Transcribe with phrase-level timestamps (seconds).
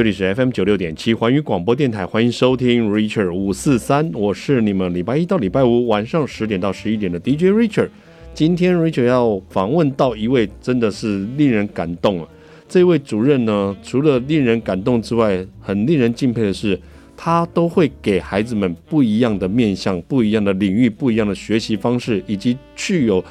[0.00, 7.90] 这里是 FM 九六点七环宇广播电台，欢迎收听 Richard 五四三，我是你们礼拜一到礼拜五晚上十点到十一点的 DJ Richard。
[8.32, 12.26] 今天 Richard 要访问到一位真的是令人感动啊！
[12.66, 16.80] 这位主任呢，除了令人感动之外，很令人敬佩的是，
[17.14, 23.22] 他都会给孩子们不一样的面向、不一样的领域、不一样的学习方式，以及具有。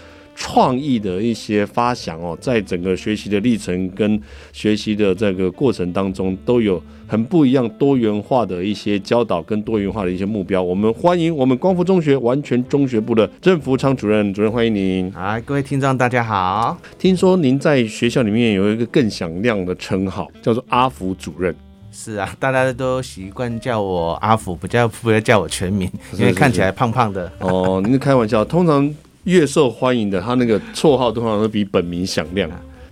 [0.42, 4.20] 创意的一些发想哦，在整个学习的历程跟
[4.54, 10.64] 学习的这个过程当中，都有很不一样、多元化的一些教导跟多元化的一些目标。
[10.64, 15.12] 我们欢迎我们光复中学完全中学部的郑福昌主任，主任欢迎您。
[15.14, 16.78] 啊，各位听众大家好。
[16.98, 21.54] 听说您在学校里面有一个更响亮的称号，叫做阿福主任。
[21.92, 27.26] 是啊，大家都习惯叫我阿福，不叫不要叫我全名，因为看起来胖胖的。
[27.26, 28.90] 是是是哦，您是开玩笑，通常。
[29.24, 32.50] 越受欢迎的，他那个绰号通常都比本名响亮。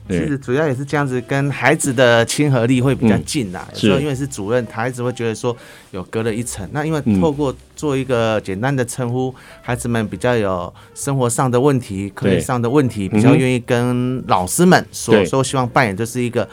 [0.09, 3.67] 其实主要也是这样子，跟孩子的亲和力会比较近啦。
[3.73, 5.56] 有时候因为是主任，孩子会觉得说
[5.92, 6.66] 有隔了一层。
[6.72, 15.25] 那因为透过做一个简单的称呼，孩子们比较有生活上的问题、课业上的问题，比较愿意跟老师们说。
[15.25, 16.47] 所以希望扮演就是一个。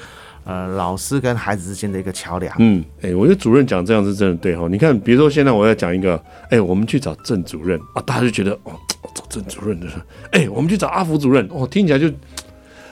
[0.47, 2.55] 呃，老师跟孩子之间的一个桥梁。
[2.59, 4.69] 嗯，哎、欸，我觉得主任讲这样是真的对哈。
[4.71, 8.94] 你看，比如说现在我要讲一个，哎、欸，我们去找郑主任啊，大家就觉得哦，找
[9.29, 9.87] 郑主任的，
[10.31, 12.11] 哎、欸，我们去找阿福主任，哦，听起来就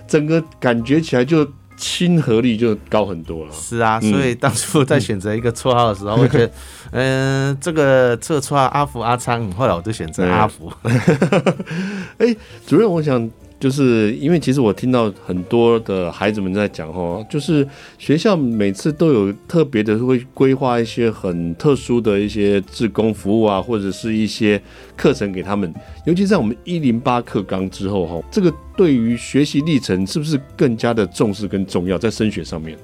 [0.07, 1.47] 整个感觉起来就
[1.77, 3.53] 亲和力就高很多了。
[3.53, 6.47] 是啊，所以当初在选择一个绰号的时候，嗯、我觉得，
[6.93, 10.73] 嗯、 呃，这个这个绰号阿福阿昌，后来我就选择阿福。
[10.83, 13.31] 哎、欸，主任，我想。
[13.63, 17.65] 就是因为其实我听到很多的孩子们在讲哦，就是
[17.97, 24.61] 学校每次都有特别的会规划一些很特殊的一些志工服务啊，或者是一些
[24.97, 25.73] 课程给他们。
[26.07, 32.77] 尤其在我们一零八课纲之后哈，这个对于学习历程是不是更加的重视跟重要在升学上面？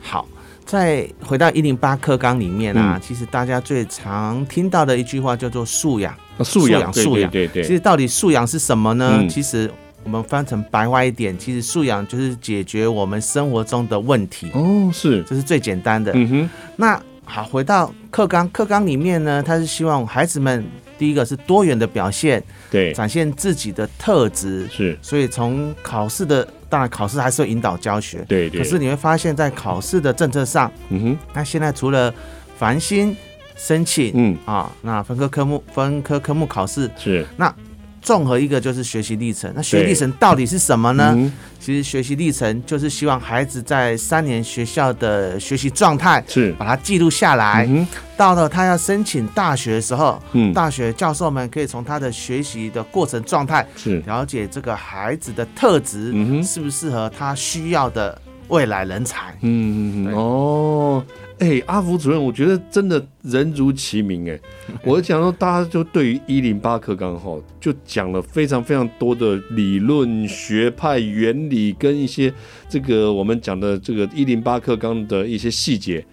[0.00, 0.26] 好，
[0.64, 6.12] 再回到一零八课纲里面啊，嗯、其实大家最常听到的一句话叫做素养，
[6.42, 7.62] 素养，素养，对对。
[7.62, 9.18] 其实到底素养是什么呢？
[9.20, 9.70] 嗯、其实。
[10.04, 16.12] 我们翻成白话一点，其实素养就是解决我们生活中的问题哦，是，这是最简单的。
[16.14, 20.64] 嗯哼，那好，回到课纲，课纲里面呢，他是希望孩子们
[20.96, 24.98] 第一个是多元的表现，对，展现自己的特质，是。
[25.02, 28.62] 所以从考试的，当然考试还是会引导教学，对对。
[28.62, 32.14] 可是你会发现在考试的政策上，嗯哼，那现在除了
[32.56, 33.14] 繁星
[33.56, 37.54] 申请，嗯啊，那分科科目分科科目考试是那。
[38.00, 41.14] 综合一个就是学习历程，那学习历程到底是什么呢？
[41.16, 46.52] 嗯、其实学习历程就是希望孩子在三年学校的学习状态是。
[46.58, 53.98] 把它记录下来，嗯、到了他要申请大学的时候，嗯、大学教授们可以从他的学习的过程状态是。
[54.06, 59.36] 了解这个孩子的特质，嗯、适不适合他需要的未来人才。
[59.42, 61.04] 嗯嗯哦。
[61.38, 64.36] 哎、欸，阿福主任，我觉得真的人如其名哎。
[64.82, 72.32] 我讲说，大家就对于一零八课纲哈，就讲了非常非常多的理论、学派、原理跟一些
[72.68, 76.04] 这个我们讲的这个一零八课纲的一些细节。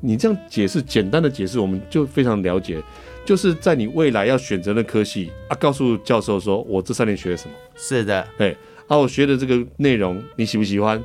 [0.00, 2.82] 你这样解释，简单的解释，我们就非常了解。
[3.22, 7.54] 就是在你未来要选择的科系啊，告诉教授说，我这三年学了什么？
[7.76, 8.56] 是的，哎，
[8.88, 10.98] 啊，我学的这个内容你喜不喜欢？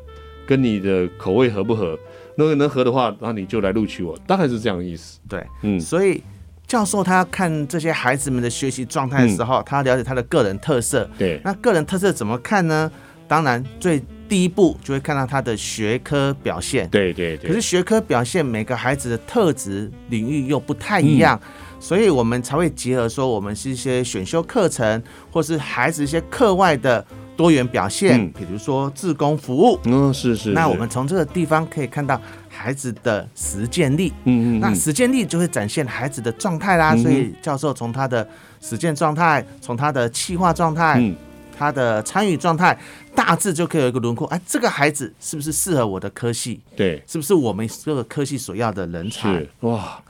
[0.45, 1.97] 跟你的口味合不合？
[2.37, 5.19] 如果能合的话，那你就来录取我，大概是这样的意思。
[5.29, 6.21] 对，嗯，所以
[6.67, 11.09] 教授他看这些孩子们的学习状态的时候，嗯、他要了解他的个人特色。
[11.17, 12.91] 对，那个人特色怎么看呢？
[13.27, 16.89] 当然，最第一步就会看到他的学科表现。
[16.89, 17.49] 对对对。
[17.49, 25.01] 可是学科表现，每个孩子的特质领域又不太一样，嗯、所以我们才会结合说，我们是一些选修课程，
[25.31, 27.03] 或是孩子一些课外的。
[27.35, 30.51] 多元表现，比如说自工服务，嗯，是是。
[30.51, 32.19] 那我们从这个地方可以看到
[32.49, 34.59] 孩子的实践力，嗯嗯。
[34.59, 36.95] 那实践力就会展现孩子的状态啦。
[36.95, 38.27] 所以教授从他的
[38.61, 41.01] 实践状态，从他的气化状态，
[41.57, 42.77] 他的参与状态，
[43.13, 44.27] 大致就可以有一个轮廓。
[44.27, 46.61] 哎，这个孩子是不是适合我的科系？
[46.75, 49.33] 对，是不是我们这个科系所要的人才？
[49.33, 50.01] 是哇。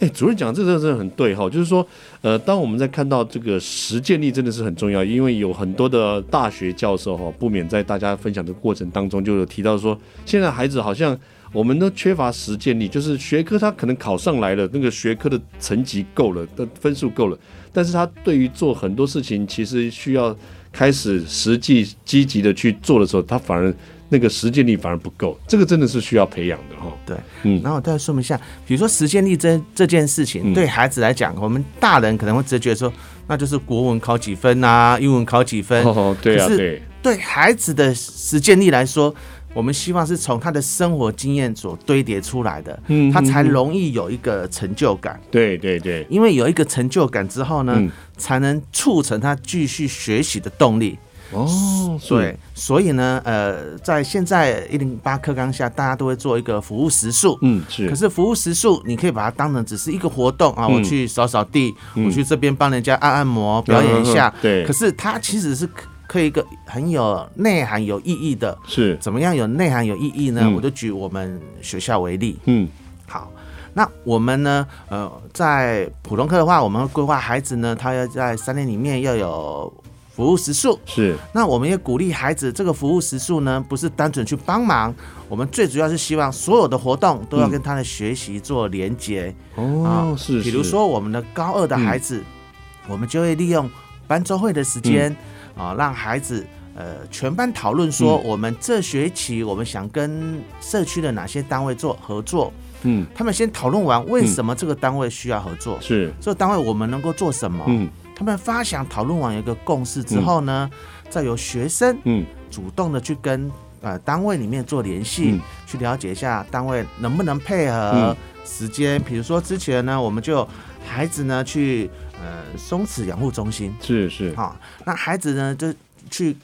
[0.00, 1.86] 哎，主任讲这个真的很对哈，就是说，
[2.20, 11.16] 呃，当我们在看到这个实践力真的是很重要，因为有很多的大学教授哈，不免在大家分享的过程当中就有提到说，现在孩子好像
[11.52, 17.38] 我们都缺乏实践力，就是学科他可能考上来了，那个学科的成绩够了，的分数够了，
[17.72, 20.36] 但是他对于做很多事情，其实需要
[20.72, 23.72] 开始实际积极的去做的时候，他反而。
[24.08, 26.92] 那个实践力反而不够，这个真的是需要培养的哈。
[27.06, 32.92] 对，嗯，然后我再说明一下，比如说实践力这这件事情，对孩子来讲，我们大人可能会直觉说，
[33.26, 35.82] 那就是国文考几分啊，英文考几分。
[35.84, 36.82] 哦，对啊，对。
[37.02, 39.14] 对孩子的实践力来说，
[39.52, 45.20] 我们希望是从他的生活经验所堆叠出来的，嗯，他才容易有一个成就感。
[45.30, 47.78] 对对对，因为有一个成就感之后呢，
[48.16, 50.98] 才能促成他继续学习的动力。
[51.32, 57.88] 哦，对，所以呢，呃，在现在一零八课纲下，大家都会做一个服务时数，嗯，是。
[57.88, 64.64] 可是服务时数，你可以把它当成只是一个活动啊，我去扫扫地，我去这边帮人家按按摩，表演一下，对。
[64.64, 65.68] 可是它其实是。
[66.06, 70.42] 可以一个很有内涵、有意义的，是怎么样有内涵、有意义呢？
[70.44, 72.38] 嗯、我就举我们学校为例。
[72.44, 72.68] 嗯，
[73.08, 73.32] 好，
[73.72, 74.64] 那我们呢？
[74.90, 79.72] 呃，在普通课的话，我们会规划孩子呢，他要在三年里面要有
[80.14, 80.78] 服务时数。
[80.86, 84.94] 是，那我们也鼓励孩子，这个服务时数呢，不是单纯去帮忙，
[85.28, 89.34] 我们最主要是希望所有的活动都要跟他的学习做连接。
[89.56, 93.68] 嗯、哦，是，比如说我们的高二的孩子，嗯、我们就会利用
[94.06, 95.10] 班周会的时间。
[95.10, 95.16] 嗯
[95.56, 96.44] 啊，让孩子
[96.74, 102.52] 呃全班讨论说，我们这学期我们想跟社区的哪些单位做合作？
[102.82, 107.64] 嗯，他们先讨论完为什么这个单位需要合作，是这个单位我们能够做什么？
[107.68, 110.70] 嗯，他们发想讨论完有一个共识之后呢，
[111.10, 113.50] 再由学生嗯主动的去跟
[113.80, 119.02] 呃单位里面做联系，去了解一下单位能不能配合时间。
[119.02, 120.46] 比如说之前呢，我们就
[120.86, 121.90] 孩子呢去。
[122.22, 124.56] 呃，松弛养护中心是是好，
[124.86, 125.74] 那孩子呢就
[126.10, 126.34] 去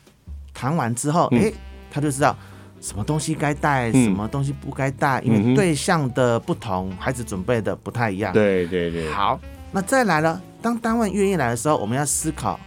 [0.52, 1.50] 谈完之后，哎、
[1.90, 2.36] 他就知道
[2.82, 8.30] 什么东西该带，什么东西不该带，嗯、因为对象的不同，孩子准备的不太一样。
[8.34, 9.10] 对对对。
[9.10, 9.40] 好，
[9.72, 12.58] 那再来了，当单位愿意来的时候，我们要思考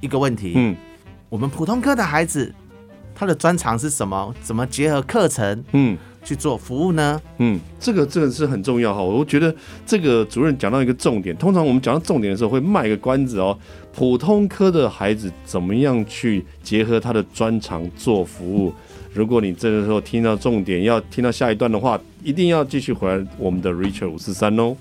[0.00, 0.52] 一个问题。
[0.56, 0.76] 嗯，
[1.28, 2.54] 我们普通科的孩子，
[3.14, 4.34] 他的专长是什么？
[4.42, 5.64] 怎么结合课程？
[5.72, 5.96] 嗯。
[6.24, 7.20] 去做服务呢？
[7.36, 9.02] 嗯，这个这个是很重要哈。
[9.02, 9.54] 我觉得
[9.84, 13.54] 这个主任讲到一个重点，通常我们讲到重点的时候会卖个关子哦。
[13.92, 18.72] 普通科的孩子怎么样去结合他的专长做服务？
[19.12, 24.74] 如果你这个时候听到重点，要听到下一段的话，一定要继续回来我们的 Richard 五四三哦。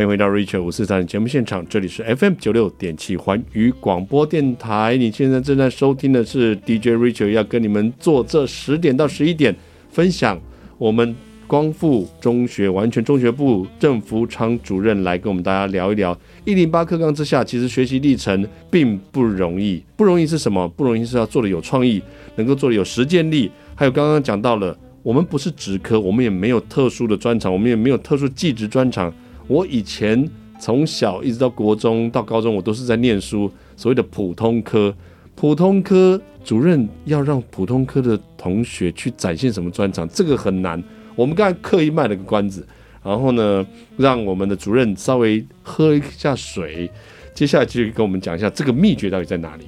[0.00, 4.96] 欢迎回到 Richard 五四三的节目现场，这里是 FM 九六点七环宇广播电台。
[4.96, 9.54] 你现在正在收听的是 DJ Richard，要跟你们做这十点到十一点
[9.90, 10.40] 分享。
[10.78, 11.14] 我们
[11.46, 19.84] 光复中学完全中学部郑福昌主任来跟我们大家聊一聊一零八课纲之下，其实学习历程并不容易。
[19.96, 20.66] 不容易是什么？
[20.66, 22.00] 不容易是要做的有创意，
[22.36, 23.50] 能够做的有实践力。
[23.74, 29.12] 还有刚刚讲到了，我们不是职科，我们也没有特殊的专长，我们也没有特殊技职专长。
[29.50, 30.30] 我以前
[30.60, 34.94] 从小一直到国中到高中，我都是在念书，所谓的普通科。
[35.34, 40.80] 普通科主任要让普通科的同学去展现什么专长，这个很难。
[41.16, 42.64] 我们刚才刻意卖了个关子，
[43.02, 43.66] 然后呢，
[43.96, 46.88] 让我们的主任稍微喝一下水，
[47.34, 49.64] 接下来继续跟我们讲一下这个秘诀到底在哪里。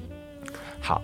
[0.79, 1.03] 好。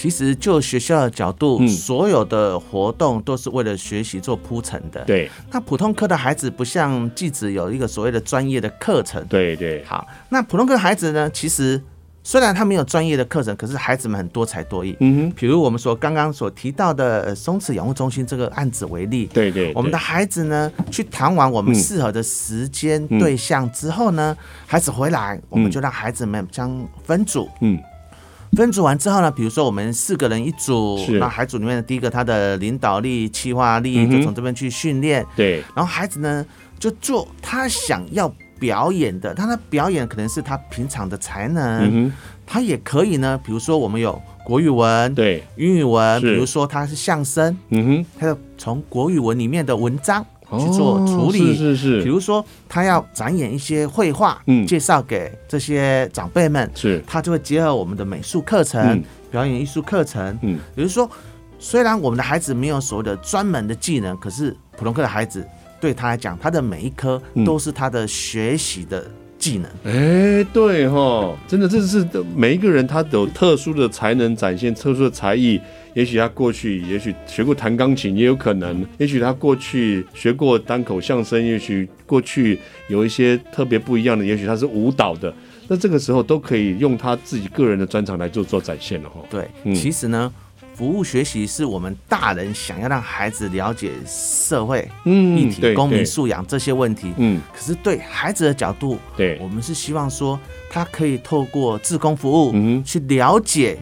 [0.00, 5.04] 其实就学校的角度，嗯、所有的活动都是为了学习做铺陈的。
[5.04, 9.22] 对，那普通科的孩子不像技职有一个所谓的专业的课程。
[9.26, 9.84] 对对。
[9.84, 11.28] 好，那普通科的孩子呢？
[11.28, 11.78] 其实
[12.24, 14.96] 虽然他没有专业的课程，可是孩子们很多才多艺。
[15.00, 15.32] 嗯哼。
[15.36, 19.26] 比如我们所刚刚所提到的松弛养护中心这个案子为例。
[19.26, 19.74] 对，对对。
[19.74, 27.46] 我们的孩子呢，去谈完我们适合的时间对象之后呢，嗯、孩子回来，我们就让孩子们将分组。
[27.60, 27.78] 嗯。
[28.56, 35.24] 分组完之后呢，比如说我们四个人一组，那孩子里面的第一个他的领导力、企划力就从这边去训练。
[35.36, 36.44] 对，然后孩子呢
[36.78, 42.12] 就做他想要表演的，他的表演可能是他平常的才能，
[42.44, 50.26] 他也可以呢，比如说我们有国语文，对，英语文，比如说他是相声，嗯哼，他就从国语文里面的文章。
[50.58, 61.08] 去做处理，哦、是是是，比如说他要展演一些绘画，嗯，介绍给这些长辈们，是，他就会结合我们的美术课程、嗯、表演艺术课程，嗯，比如说，
[61.58, 65.46] 虽然我们的孩子没有所谓的专门的技能，可是普通科的孩子
[65.80, 69.04] 对他来讲，他的每一科都是他的学习的
[69.38, 69.70] 技能。
[69.84, 75.60] 哎、对哈，真的，这是每一个人他有特殊的才能展现，特殊的才艺。
[75.94, 85.32] 也许他过去，也许学过弹钢琴，也有可能；也许他过去学过单口相声，也许过去有一些特别不一样的，也许他是舞蹈的。
[85.68, 89.20] 那这个时候都可以用他自己个人的专长来做做展现了哈。
[89.30, 90.32] 对，嗯、其实呢，
[90.74, 97.12] 服务学习是我们大人想要让孩子了解社会议题、公民素养这些问题。
[97.18, 103.78] 嗯，可是对孩子的角度，对，我们是希望说他可以透过自工服务，嗯，去了解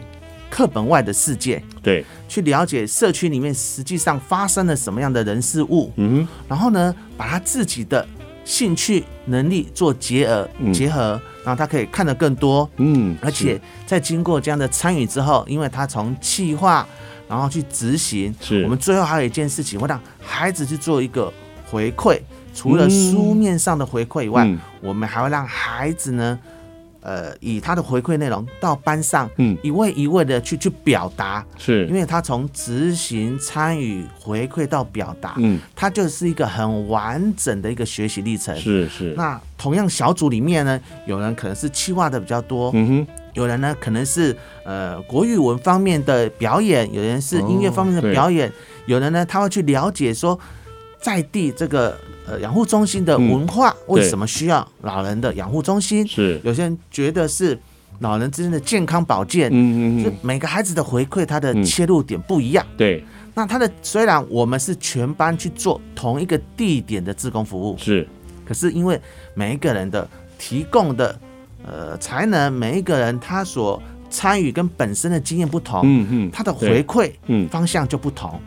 [0.49, 8.05] 课本外的世界，对，去了解社区里面实际上发生了什么样的人事物，嗯，然后呢，把他自己的
[8.43, 11.21] 兴趣能力做结合，结合。
[11.41, 16.85] 然后他可以看得更多，嗯，而且在经过这样的参与之后，因为他从企划，
[17.27, 21.33] 然后去执行，是，我们最后还有一件事情会让孩子去做一个
[21.65, 22.19] 回馈，
[22.53, 26.37] 除了书面上的回馈以外，嗯，我们还会让孩子呢。
[27.01, 39.13] 呃，以他的回馈内容到班上，嗯，一位一位的去去表达，是，因为他从执行、参与、回馈到表达，嗯，他就是一个很完整的一个学习历程，是是。
[39.15, 48.53] 那同样小组里面呢，有人可能是企划的比较多，嗯哼，有人呢可能是呃国语文方面的表演，有人是音乐方面的表演，哦，
[48.87, 50.37] 有人呢他会去了解说
[50.99, 51.97] 在地这个。
[52.29, 56.07] 呃，养护中心的文化为什么需要老人的养护中心？
[56.07, 56.39] 是。
[56.43, 57.57] 有些人觉得是
[57.99, 62.63] 老人之间的健康保健，嗯嗯，就每个孩子的回馈，他的切入点不一样。
[62.77, 68.07] 对，那他的虽然我们是全班去做同一个地点的志工服务，是，
[68.45, 69.01] 可是因为
[69.33, 70.07] 每一个人的
[70.37, 71.19] 提供的
[71.65, 77.49] 呃才能，每一个人他所参与跟本身的经验不同，嗯嗯，他的回馈嗯。
[77.49, 78.39] 方向就不同。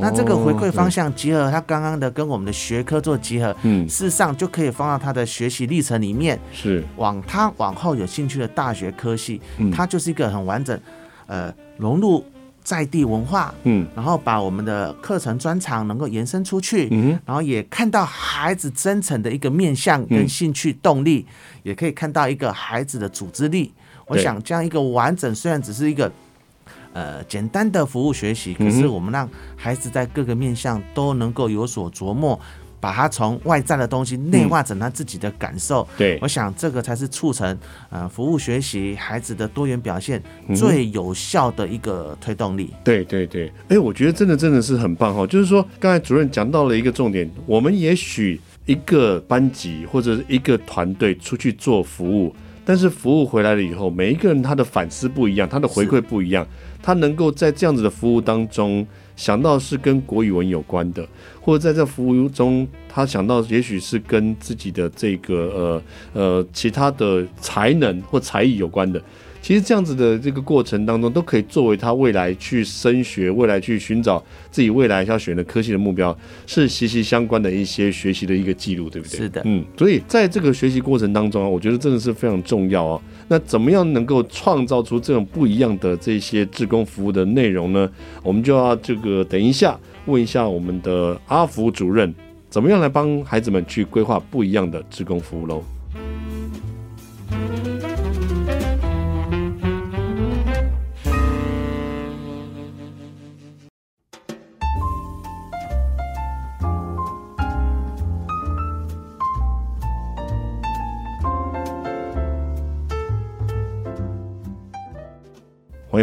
[0.00, 6.82] 那这个回馈方向结合他刚刚的跟我们的学科做结合，嗯，事实上就可以放到他的学习历程里面，是。
[6.96, 10.78] 往他往后有兴趣的大学科系，嗯，他就是一个很完整，
[11.26, 12.24] 呃，融入
[12.62, 21.26] 在地文化，嗯，然后把我们的课程专长能够延伸出去，嗯，然后也看到孩子真诚的一个面向跟兴趣动力，
[21.62, 23.72] 也可以看到一个孩子的组织力。
[24.06, 26.10] 我想这样一个完整，虽然只是一个。
[26.94, 32.38] 呃，简单的服务学习，可是我们让孩子在各个面向都能够有所琢磨，
[32.80, 35.84] 把他从外在的东西内化成他自己的感受。
[35.98, 37.58] 对，我想这个才是促成
[37.90, 40.22] 呃服务学习孩子的多元表现
[40.54, 42.72] 最有效的一个推动力。
[42.84, 52.32] 对对对，哎，我觉得真的真的是很棒哈，就是说刚才主任讲到了一个重点，我们也许一个班级或者是一个团队出去做服务，
[52.64, 56.46] 但是服务回来了以后，每一个人他的反思不一样，他的回馈不一样。
[56.84, 58.86] 他能够在这样子的服务当中
[59.16, 61.08] 想到是跟国语文有关的，
[61.40, 69.02] 或者在这服务中他想到也许是跟自己的这个呃呃其他的才能或才艺有关的。
[69.44, 79.18] 其实这样子的这个过程当中，都可以作为他未来去升学、未来去寻找自己未来要选的科系的目标，是息息相关的一些学习的一个记录，对不对？
[79.18, 83.02] 是的，嗯，所以在这个学习过程当中啊，我觉得真的是非常重要哦。
[83.28, 87.86] 那怎么样能够创造出这种不一样的这些志工服务的内容呢？
[88.22, 92.14] 我们就要这个等一下问一下我们的阿福主任，
[92.48, 95.62] 怎么样来帮孩子们去规划不一样的志工服务喽？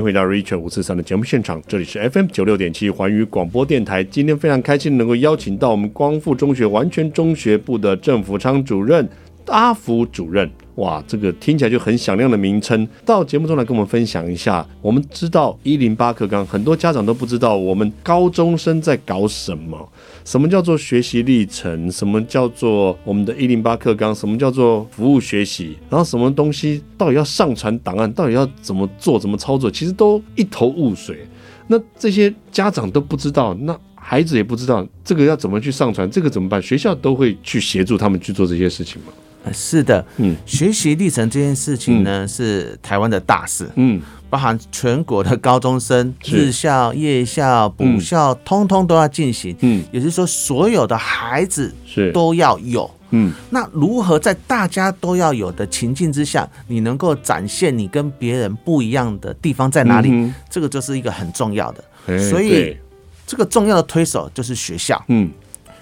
[0.01, 4.03] 迎回到 Richard 五四三的节目现场，这里是 FM 九六点七环宇广播电台。
[4.03, 9.07] 今天非常开心能够邀请到我们光复中学完全中学部的郑福昌主任、
[9.45, 10.49] 阿福主任。
[10.75, 14.65] 哇，这个听起来就很响亮的名称，到节目中来跟我们分享一下。
[14.81, 19.89] 我们知道一零八课纲，很多家长都不知道我们高中生在搞什么。
[20.23, 21.91] 什么叫做学习历程？
[21.91, 24.13] 什么叫做我们的一零八课纲？
[24.13, 25.77] 什么叫做服务学习？
[25.89, 28.11] 然后什么东西到底要上传档案？
[28.13, 29.19] 到底要怎么做？
[29.19, 29.69] 怎么操作？
[29.69, 31.27] 其实都一头雾水。
[31.67, 36.61] 那这些家长都不知道，那孩子也不知道这个要怎么去上传，这个怎么办？
[36.61, 39.07] 学校都会去协助他们去做这些事情吗？
[39.51, 52.11] 是的，嗯，学习历程这件事情呢，嗯、是台湾的大事，嗯，包含全国的高中生，日校、夜校、补校，通通都要进行，嗯，也就是说，所有的孩子是。
[52.11, 60.09] 都要有，嗯，那如何在大家都要有的情境之下，你能够展现你跟别人不一样的地方在哪里？
[60.11, 62.77] 嗯、这个就是一个很重要的，所以
[63.25, 65.31] 这个重要的推手就是学校，嗯，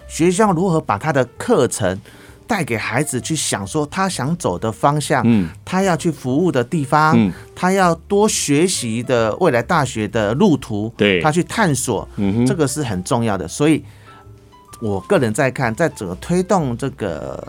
[0.08, 2.00] 学校如何把他的课程。
[2.50, 13.48] 带给孩子去想说他想走的方向，嗯，他要去服务的地方，嗯，他要多学习的未来大学的路途，对，他去探索，嗯哼，这个是很重要的。
[13.48, 13.84] 所以，
[14.82, 17.48] 我个人在看，在整个推动这个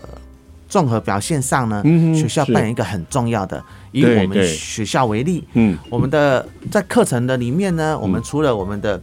[0.69, 9.03] 综合表现上呢，嗯，学校扮演一个很重要的，以我们学校为例，嗯，我们的在课程的里面呢，我们除了我们的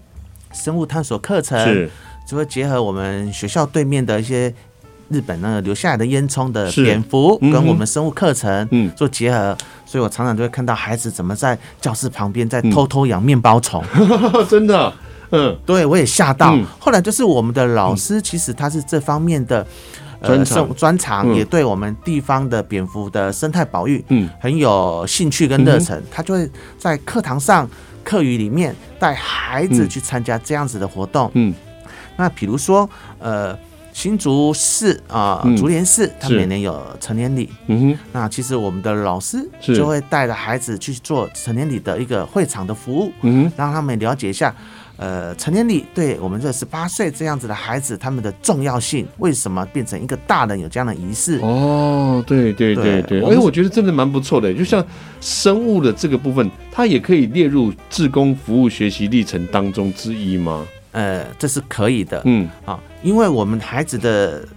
[0.54, 1.89] 生物探索课程，是。
[2.27, 4.54] 就会结合我们学校对面的一些
[5.09, 8.91] 日本那个留下来的烟囱的蝙蝠，跟我们生物课程嗯。
[8.95, 13.83] 做结合，所以我常常就会看到孩子怎么在教室旁边在偷偷养面包虫，
[14.49, 14.91] 真的，
[15.31, 16.57] 嗯，对我也吓到。
[16.79, 19.65] 后来就是我们的老师，其实他是这方面的。
[20.19, 27.69] 呃，生专长也对我们地方的蝙蝠的生态保育，嗯，很有兴趣跟热忱，他就会在课堂上、
[28.03, 31.53] 课余里面带孩子去参加这样子的活动，嗯，
[32.15, 33.55] 那比如说，呃，
[33.98, 44.56] 新竹市啊，竹联市，他每年有成年礼，嗯哼，那其实我们的老师就会带着孩子去做成年礼的一个会场的服务，嗯，让他们了解一下。
[44.98, 51.39] 呃，成年礼对我们这十八岁这样子的孩子，他们的重要性，为什么变成一个大人有这样的仪式？
[51.42, 54.86] 哦，对对对对，而且我，我觉得真的蛮不错的，就像
[55.22, 60.63] 生物的这个部分，它也可以列入志工服务学习历程当中之一吗？
[60.91, 64.48] 呃，这是可以的，嗯，啊，因为我们孩子的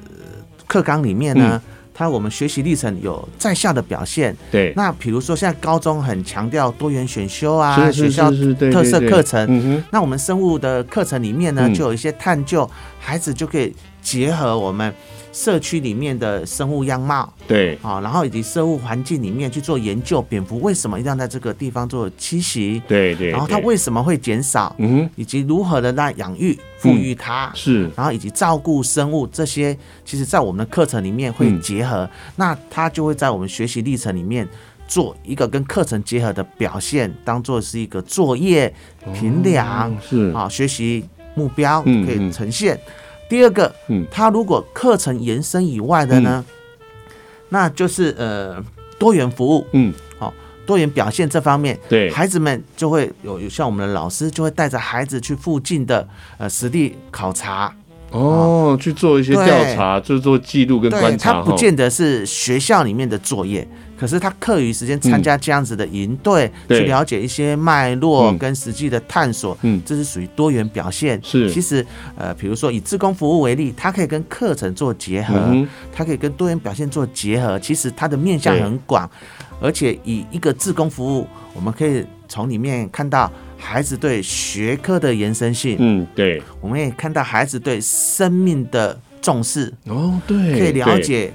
[0.66, 1.60] 课纲里面呢。
[1.64, 4.72] 嗯他我们学习历程有在校的表现，对。
[4.74, 8.30] 那比如说现在高中很强调多元选修啊，学校
[8.72, 9.82] 特色课程。
[9.90, 12.66] 那我们生物的课程里面呢，就有一些探究，
[12.98, 14.94] 孩子就可以结合我们。
[15.32, 22.82] 社区里面的生物样貌，对，啊，然后以及生物环境里面去做研究，蝙蝠为什么一定要在这个地方做栖息？
[22.88, 24.74] 对对，然后它为什么会减少？
[24.78, 27.52] 嗯，以及如何的让养育、复育它？
[27.54, 34.48] 是，然后以及照顾生物这些，其实在我们的课程里面会结合，那它就会在我们学习历程里面
[34.88, 38.72] 做一个跟课程结合的表现，当做是一个作业
[39.14, 41.04] 评量，是啊，学习
[41.36, 42.76] 目标可以呈现。
[43.30, 47.14] 第二个，嗯，他如果课程延伸以外的呢，嗯、
[47.50, 48.62] 那就是呃
[48.98, 50.34] 多元服务，嗯，好，
[50.66, 56.06] 多元表现这方面，对，孩子们就会有有像我们的老师就会带着孩子去附近的
[56.38, 57.72] 呃实地考察，
[58.10, 63.66] 哦，去做一些调查，就做记录跟观察，他不见得是学校里面的作业。
[64.00, 71.20] 可是他课余时间参加这样子的营队，去了解一些脉络跟实际的探索，嗯，这是属于多元表现。
[71.22, 71.84] 是，其实
[72.16, 75.54] 呃，比如说以志工服务为例，它可以跟课程做结合，
[75.92, 77.58] 它可以跟多元表现做结合。
[77.58, 79.08] 其实它的面向很广，
[79.60, 85.76] 而且以一个志工服务，我们可以从里面看到孩子对学科的延伸性。
[85.78, 89.70] 嗯，对，我们也看到孩子对生命的重视。
[89.84, 91.30] 哦，对，可以了解。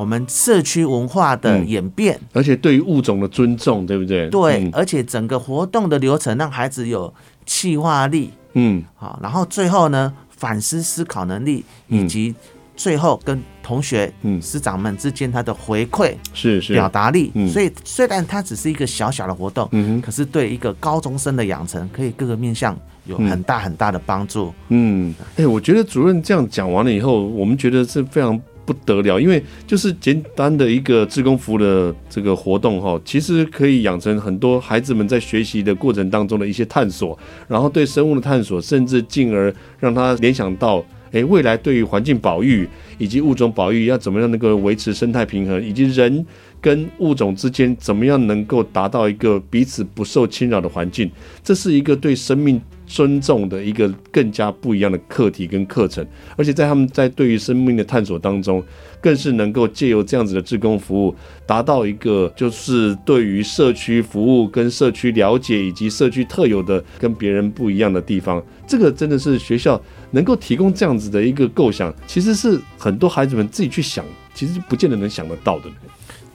[0.00, 4.30] 我们社区文化的演变，嗯、而且对于物种的尊重，对不对？
[4.30, 7.12] 对，嗯、而且整个活动的流程让孩子有
[7.44, 12.34] 气化力，嗯，好，然后最后呢，反思思考能力，以及
[12.74, 16.72] 最后跟同学、嗯，师长们之间他的回馈是是。
[16.72, 17.30] 表达力。
[17.34, 24.50] 嗯、所以虽然它只是一个小小的活动，嗯，可是对一个高中生的养成，可以各个面向有很大很大的帮助。
[24.70, 28.40] 嗯，哎、欸，我觉得主任这样讲完了以后，我们觉得是非常。
[28.70, 46.24] 不得了，因为就是简单的一个志工服务的这个活动哈，其实可以养成很多孩子们在学习的过程当中的一些探索，然后对生物的探索，甚至进而让他联想到，诶，未来对于环境保育以及物种保育要怎么样能够维持生态平衡，以及人
[46.60, 51.10] 跟物种之间怎么样能够达到一个彼此不受侵扰的环境，
[51.42, 52.60] 这是一个对生命。
[52.90, 56.04] 尊重的一个更加不一样的课题跟课程，
[56.36, 58.60] 而且在他们在对于生命的探索当中，
[59.00, 61.14] 更是能够借由这样子的志工服务，
[61.46, 68.42] 达到一个就是对于社区服务跟社区了解以及社区特有的跟别人不一样的地方。
[68.66, 75.66] 这个真的是学校能够提供这样子的一个构想，其实是很多孩子们自己去想，其实不见得能想得到的。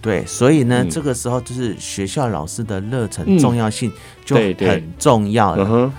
[0.01, 3.91] 对，所以呢，嗯、这个时候就是学校老师的热忱重要性
[4.23, 5.65] 就很重要了。
[5.65, 5.91] 对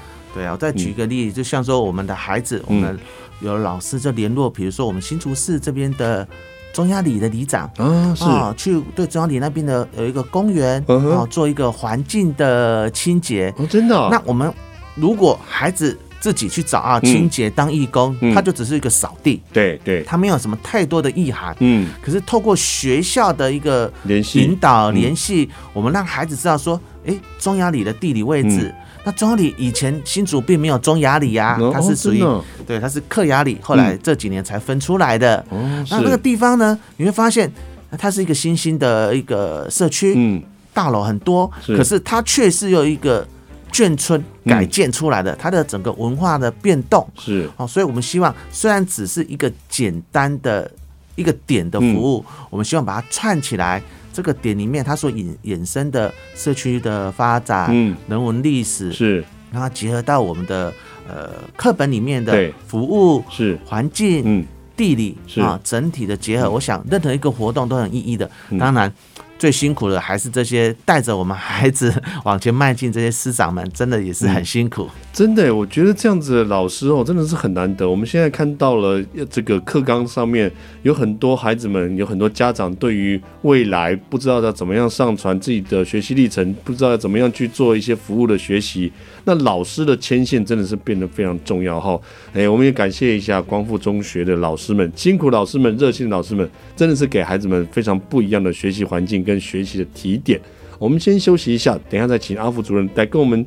[0.44, 2.98] 啊，我再举一个例子，就像说我们的孩子，我们
[3.40, 6.26] 有老师就联络，比如说我们新竹市这边的
[6.72, 8.24] 中央里的里长啊，是。
[8.56, 13.54] 去对中央里那边的有一个公园然后，做一个环境的清洁。
[13.56, 13.94] 哦，真的。
[14.10, 14.52] 那我们
[14.94, 21.88] 如果孩子自己去找啊清洁当义工，他就只是一个扫地，对对，他没有什么太多的意涵，嗯。
[22.02, 24.40] 可是透过学校的一个联系。
[24.40, 28.74] 引导联系，我们让孩子知道说，哎，中雅里的地理位置。
[29.04, 32.24] 那中雅里以前新竹并没有中雅里呀，它是属于
[32.66, 35.46] 对，它是客雅里，后来这几年才分出来的。
[35.88, 37.48] 那那个地方呢，你会发现
[37.96, 40.42] 它是一个新兴的一个社区，嗯，
[40.74, 43.24] 大楼很多，可是它却是有一个
[43.72, 47.06] 眷村改建出来的，它的整个文化的变动。
[47.18, 47.48] 是。
[47.56, 50.70] 哦，所以我们希望虽然只是一个简单的
[51.14, 53.82] 一个点的服务，我们希望把它串起来。
[54.12, 60.72] 这个点里面，它所引衍生的社区的发展，嗯，人文历史是，然后结合到我们的
[61.06, 63.58] 呃课本里面的服务是。
[63.66, 65.42] 环境，嗯，地理是。
[65.42, 68.90] 啊，整体的结合，我想任何一个活动都很意义的，当然。
[69.38, 71.92] 最辛苦的还是这些带着我们孩子
[72.24, 74.84] 往前迈进这些师长们，真的也是很辛苦。
[74.84, 77.88] 嗯、真的，我觉得这样子的老师哦，真的是很难得。
[77.88, 80.50] 我们现在看到了这个课纲上面
[80.82, 88.90] 有很多孩子们，有很多家长对于未来不知道要怎么样上传自己的学习历程，不知道要怎么样去做一些服务的学习。
[89.24, 92.00] 那老师的牵线真的是变得非常重要哈。
[92.32, 100.40] 哎，我们也感谢一下光复中学的老师们，辛苦老师们，热心的老师们，真的是给孩子们非常不一样的学习环境跟学习的提点。
[100.78, 103.44] 我们先休息一下，等一下再请阿福主任来跟我们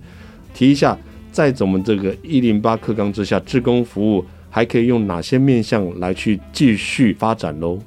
[0.53, 0.97] 提一下，
[1.31, 7.79] 在我们这个一零八课纲之下，志工服务还可以用哪些面向来去继续发展喽？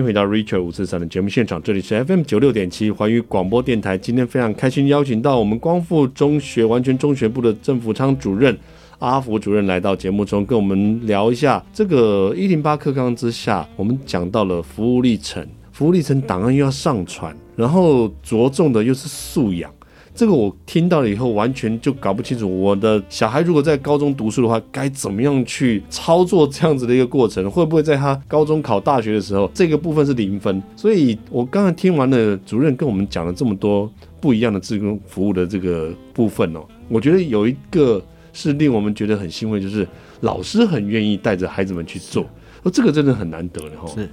[0.00, 3.98] 迎回到 Richard 五四三的节目现场，这里是 FM 九六点七环宇广播电台。
[3.98, 8.56] 今天非常开心邀请到我们光复中学完全中学部的郑福昌主任
[8.98, 19.70] 阿福主任来到节目中，跟我们聊一下这个一零八课纲之下，我们讲到了服务历程，服务历程档案又要上传，然后着重的又是素养。
[20.14, 22.60] 这个我听到了以后，完全就搞不清楚。
[22.60, 27.50] 我的小孩如果在高中读书的话，该怎么样去操作这样子的一个过程？
[27.50, 30.62] 会不会在他高中考大学的时候，这个部分是零分？
[30.76, 39.88] 所以我刚才听完了主任跟我们讲了这么多不一样的志工服务的这个部分哦，我觉得有一个是令我们觉得很欣慰，就是
[40.20, 42.26] 老师很愿意带着孩子们去做，
[42.62, 43.88] 而这个真的很难得的哈。
[43.94, 44.08] 是，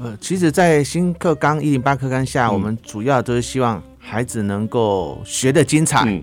[0.00, 3.82] 呃，其实，在新课纲一零八课纲下，我们主要都是希望。
[4.08, 6.22] 孩子能够学得精彩，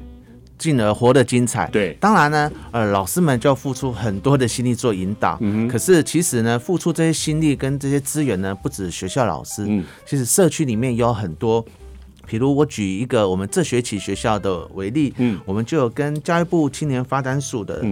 [0.58, 1.67] 进而活得精彩。
[1.69, 5.38] 对，当然呢，呃，老师们就要付出很多的心力做引导。
[5.41, 9.65] 嗯，可是其实呢，付出这些心力跟这些资源呢，不止学校老师。
[9.67, 11.63] 嗯，其实社区里面有很多，
[12.26, 15.13] 比如我举一个我们这学期学校的为例。
[15.17, 17.84] 嗯，我们就有跟教育部青年发展署的。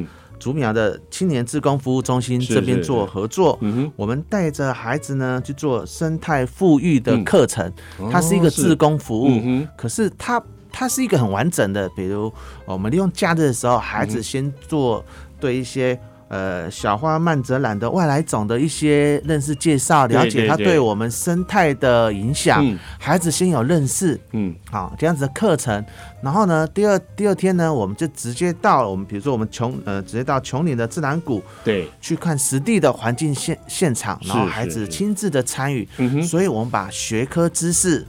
[0.41, 0.43] 嗯。
[0.43, 12.33] 竹苗的青年志工服务中心这边做合作，是是是，我们带着孩子呢去做生态富裕的课程，嗯，它是一个志工服务，嗯，可是它它是一个很完整的，比如
[12.65, 15.05] 我们利用假日的时候，孩子先做
[15.39, 15.99] 对一些。
[16.31, 25.83] 呃，小花曼泽兰的外来种的一些认识介绍，了解它对我们生态的影响，嗯，孩子先有认识，嗯，好，这样子的课程。
[26.23, 35.85] 然后呢，第二第二天呢，我们就直接到我们比如说我们琼呃，直接到琼岭的自然谷，对，去看实地的环境现现场，然后孩子亲自的参与，
[36.23, 38.07] 所以我们把学科知识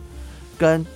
[0.57, 0.87] 跟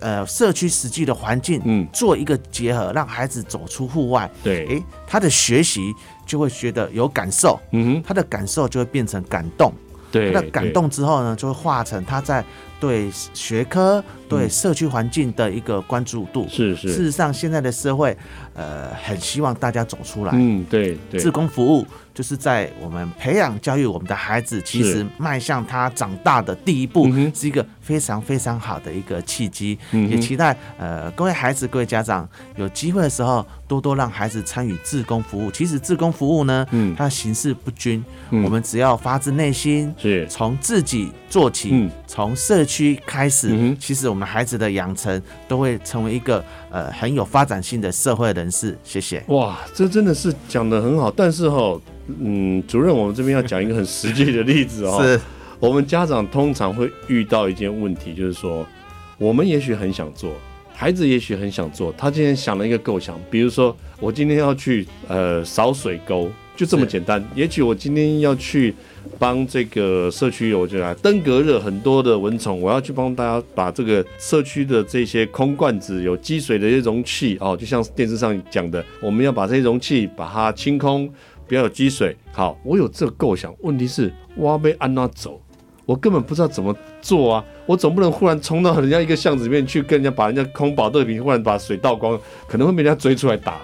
[0.00, 5.94] 呃社区实际的环境，嗯，做一个结合，让孩子走出户外，对，诶，他的学习。
[6.26, 9.72] 就会觉得有感受，嗯哼，他的感受就会变成感动，
[10.12, 12.44] 对，他的感动之后呢，就会化成他在
[12.80, 16.48] 对学科、对社区环境的一个关注度。
[16.48, 18.16] 是是，事实上，现在的社会，
[18.54, 20.32] 呃，很希望大家走出来。
[20.34, 21.86] 嗯，对对，志工服务。
[22.12, 29.78] 就是在我们培养教育我们的孩子，其实迈向他长大的第一步，是一个非常非常好的一个契机。
[29.92, 35.50] 也期待呃各位孩子、各位家长有机会的时候，多多让孩子参与自工服务。
[35.50, 36.66] 其实自工服务呢，
[36.96, 48.76] 它的形式不均，我们只要发自内心，是从自己做起，从社区开始，其实我们孩子的养成都会成为一个呃很有发展性的社会人士。
[48.84, 49.24] 谢谢。
[49.28, 51.80] 哇，这真的是讲的很好，但是哈。
[52.18, 54.98] 嗯，主任，我们这边要讲一个很实际的例子哦。
[55.00, 55.20] 是，
[55.60, 58.66] 我们家长通常会遇到一件问题，就是说，
[59.16, 60.32] 我们也许很想做，
[60.74, 66.28] 孩子也许很想做，他今天想了一个构想，比如说，我今天要去呃扫水沟，
[66.60, 67.26] 就这么简单。
[67.34, 68.74] 也许我今天要去
[69.18, 81.10] 帮这个社区，我就来登革热很多的蚊虫，我要去帮大家把这个社区的这些空罐子有积水的一些容器哦，就像电视上讲的，我们要把这些容器把它清空。
[81.48, 82.14] 不要有积水。
[82.30, 83.52] 好，我有这个构想。
[83.62, 85.40] 问题是，我被安娜走，
[85.86, 87.44] 我根本不知道怎么做啊！
[87.64, 93.56] 我总不能忽然冲到人家一个巷子里面去，跟人家把人家空保特瓶忽然把水倒光，可能会被人家追出来打。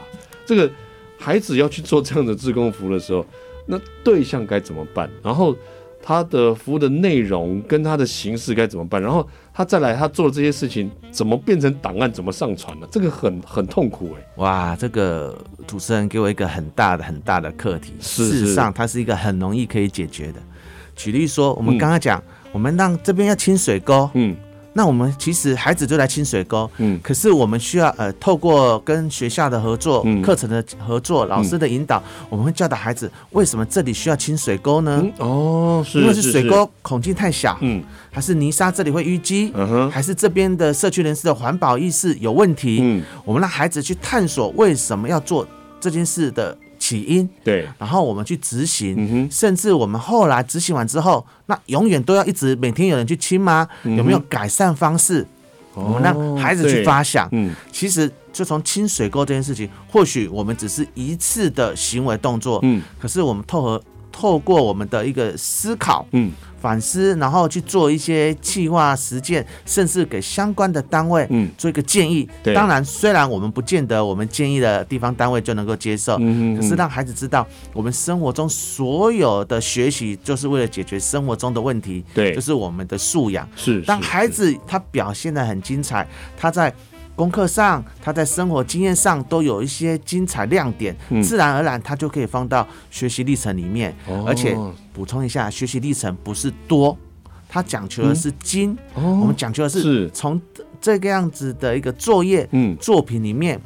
[0.47, 0.69] 这个
[1.19, 3.25] 孩子要去做这样的志工服务的时候，
[3.67, 5.11] 那对象该怎么办？
[5.23, 5.57] 然后
[6.03, 9.03] 他的服务的内容跟他的形式该怎么办？
[9.03, 12.87] 然后他再来，他做这些事情怎么变成档案，怎么上传呢？
[12.91, 14.43] 这个很很痛苦哎、欸。
[14.43, 17.95] 哇，这个主持人给我一个很大的很大的课题。
[17.99, 20.41] 是是事实上，它是一个很容易可以解决的。
[20.95, 24.37] 举例说，我们刚刚讲，嗯、我们让这边要清水沟，嗯。
[24.77, 35.03] 那我们其实孩子就来清水沟，嗯，可是我们需要呃透过跟学校的合作、课程的合作、老师的引导，我们会教导孩子为什么这里需要清水沟呢？
[35.17, 42.81] 哦，是，因为是水沟孔径太小，嗯，还是泥沙这里会淤积，嗯哼，还是这边的社区人士的环保意识有问题？
[42.83, 45.49] 嗯，我们让孩子去探索为什么要做
[45.81, 46.55] 这件事的。
[46.87, 53.67] 起因对，然后我们去执行，嗯、甚至我们后来执行完之后，那永远都要一直每天有人去亲吗？
[53.83, 55.27] 嗯、有没有改善方式？
[55.75, 57.29] 哦、我们让孩子去发想。
[57.33, 63.83] 嗯，其实就从清水沟这件事情，或许我们只是一次的行为动作，嗯，可是我们透过
[64.19, 66.33] 透过我们的一个思考，嗯。
[66.59, 72.27] 反思，然后去做一些计划实践，甚至给相关的单位嗯做一个建议。
[72.43, 82.03] 对当然，虽然我们不见得我们建议的地方单位就能够接受，嗯、是让孩子知道，我们生活中所有的学习就是为了解决生活中的问题。
[82.15, 83.47] 对，就是我们的素养。
[83.55, 86.73] 是，当孩子他表现的很精彩，他在。
[87.17, 93.93] 功课上，他在生活经验上都有一些精彩亮点，嗯、自然而然他就可以放到学习历程里面。
[94.07, 94.55] 哦、而且
[94.93, 96.97] 补充一下，学习历程不是多，
[97.49, 98.77] 他讲求的是精。
[98.95, 99.03] 嗯。
[99.03, 100.41] 哦、我们讲求的是从
[100.79, 103.59] 这个样子的一个作业、嗯、作品里面，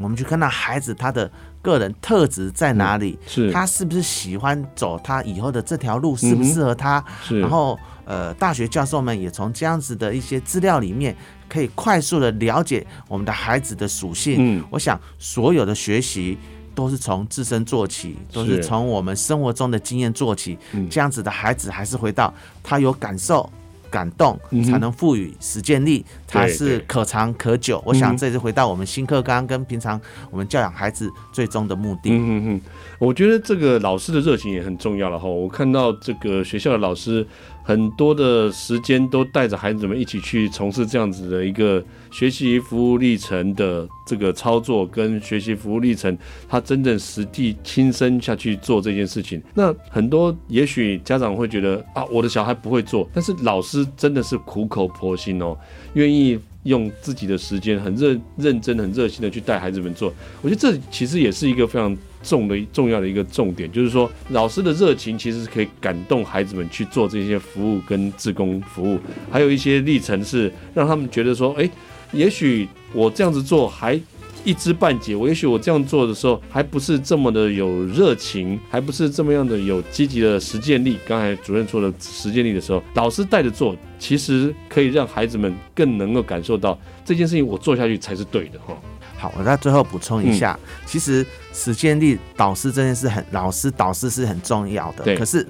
[0.00, 1.30] 我们去看到孩子他的
[1.62, 3.52] 个人特质在哪里，嗯、是。
[3.52, 7.02] 他是不是喜欢走他以后的这条路，适不适合他？
[7.22, 7.40] 是。
[7.40, 7.78] 然后，
[8.08, 11.14] 呃，大学教授们也从这样子的一些资料里面。
[11.48, 14.36] 可以快速的了解我们的孩子的属性。
[14.38, 16.36] 嗯，我想所有的学习
[16.74, 20.58] 都是从自身做起，都是从我们生活中的经验做起。
[20.72, 22.30] 嗯，这样子的孩子还是回到
[22.62, 23.50] 他有感受、
[23.90, 27.82] 感动，才能赋予实践力，才是可长可久。
[27.86, 29.98] 我想这是回到我们新课纲跟平常
[30.30, 32.10] 我们教养孩子最终的目的。
[32.10, 32.60] 嗯嗯，
[32.98, 35.26] 我觉得这个老师的热情也很重要了哈。
[35.26, 37.26] 我看到这个学校的老师。
[37.68, 46.16] 很多的时间都带着孩子们一起去从事这样子的一个学习服务历程的这个操作，跟学习服务历程，
[46.48, 49.42] 他真正实地亲身下去做这件事情。
[49.52, 55.54] 那很多也许家长会觉得啊，我的小孩不会做，但是老师真的是苦口婆心哦，
[55.92, 60.10] 愿意用自己的时间很认认真、很热心的去带孩子们做。
[60.40, 61.94] 我觉得这其实也是一个非常。
[62.28, 68.98] 重的重要的一个重点，就是说老师的热情其实是可以感动孩子们去做这些服务跟志工服务，
[69.30, 71.68] 还有一些历程是让他们觉得说，哎，
[72.12, 73.98] 也许我这样子做还
[74.44, 80.96] 一知半解，我也许我这样做的时候还不是这么的有热情，还不是这么样的有积极的实践力。
[81.06, 88.76] 刚才主任说的实践力的时候，老师带着做，其实可以让孩子们更能够感受到这件事情我做下去才是对的哈。
[89.18, 95.02] 好，我在最后补充一下，嗯、其实实践力导师这件事很，老师导师是很重要的。
[95.02, 95.16] 对。
[95.16, 95.44] 可是，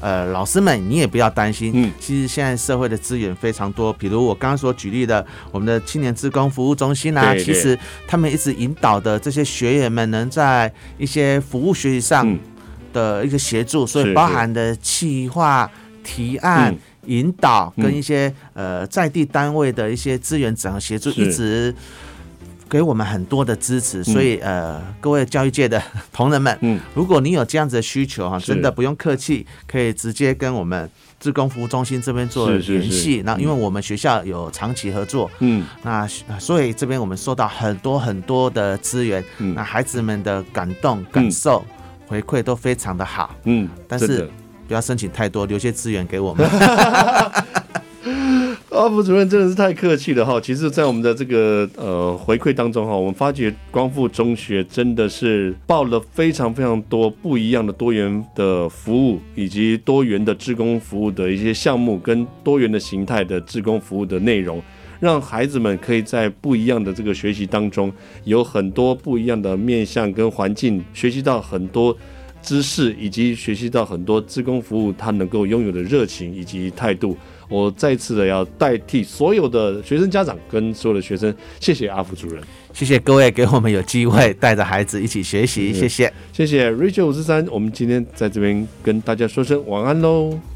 [0.00, 12.26] 呃，老师们你也不要担心，嗯，其实现在社会的资源非常多，比如我刚刚所举例的，我们的青年职工服务中心啊，其实他们一直引导的这些学员们，能在一些服务学习上
[12.94, 15.70] 的一个协助，嗯、所以包含的企划、
[16.02, 21.74] 提案、嗯、引导跟一些呃在地单位的一些资源整合协助，一直。
[22.72, 30.88] 给我们很多的支持，所以呃，各位教育界的同仁们，嗯，如果你有这样子的需求哈，真的不用客气，可以直接跟我们
[31.20, 33.20] 志工服务中心这边做联系。
[33.26, 36.08] 那因为我们学校有长期合作，嗯，那
[36.38, 41.62] 所以这边我们收到很多很多的资源，嗯，那孩子们的感动感受
[42.06, 44.30] 回馈都非常的好，嗯，但是
[44.66, 46.48] 不要申请太多，留些资源给我们。
[48.82, 50.40] 阿福主任真的是太客气了哈！
[50.40, 64.60] 其实，在我们的这个呃回馈当中哈，我们发觉光复中学真的是报了非常非常多不一样的多元的服务，以及多元的职工服务的一些项目，跟多元的形态的职工服务的内容，
[64.98, 67.92] 让孩子们可以在不一样的这个学习当中，
[68.24, 71.96] 有很多不一样的面向跟环境，学习到很多
[72.42, 77.16] 知识，以及学习到很多职工服务他能够拥有的热情以及态度。
[77.52, 90.51] 我再次的要代替所有的学生家长跟所有的学生，谢谢阿福主任，谢谢各位给我们有机会带着孩子一起学习，谢谢，谢谢 Rachel 五十三，我们今天在这边跟大家说声晚安喽。